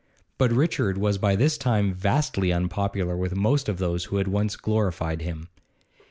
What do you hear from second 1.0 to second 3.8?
by this time vastly unpopular with most of